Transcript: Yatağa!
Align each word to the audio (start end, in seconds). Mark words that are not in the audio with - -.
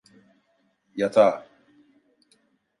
Yatağa! 0.95 1.45